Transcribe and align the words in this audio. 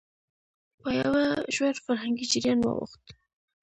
په 0.81 0.89
يوه 1.01 1.25
ژور 1.55 1.75
فرهنګي 1.85 2.25
جريان 2.31 2.59
واوښت، 2.61 3.03